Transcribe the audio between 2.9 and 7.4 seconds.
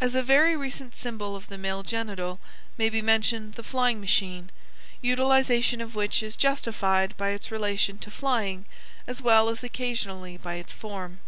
be mentioned the flying machine, utilization of which is justified by